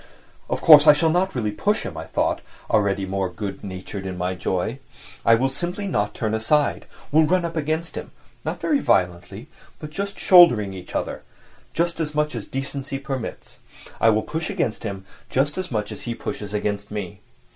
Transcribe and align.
"Of 0.49 0.61
course 0.61 0.87
I 0.87 0.93
shall 0.93 1.11
not 1.11 1.35
really 1.35 1.51
push 1.51 1.83
him," 1.83 1.95
I 1.95 2.05
thought, 2.05 2.41
already 2.71 3.05
more 3.05 3.29
good 3.29 3.63
natured 3.63 4.07
in 4.07 4.17
my 4.17 4.33
joy. 4.33 4.79
"I 5.23 5.35
will 5.35 5.51
simply 5.51 5.85
not 5.85 6.15
turn 6.15 6.33
aside, 6.33 6.87
will 7.11 7.27
run 7.27 7.45
up 7.45 7.55
against 7.55 7.93
him, 7.93 8.09
not 8.43 8.59
very 8.59 8.79
violently, 8.79 9.47
but 9.77 9.91
just 9.91 10.17
shouldering 10.17 10.73
each 10.73 10.95
other—just 10.95 11.99
as 11.99 12.15
much 12.15 12.33
as 12.33 12.47
decency 12.47 12.97
permits. 12.97 13.59
I 13.99 14.09
will 14.09 14.23
push 14.23 14.49
against 14.49 14.81
him 14.83 15.05
just 15.29 15.55
as 15.55 15.69
much 15.69 15.91
as 15.91 16.01
he 16.01 16.15
pushes 16.15 16.51
against 16.51 16.89
me." 16.89 17.19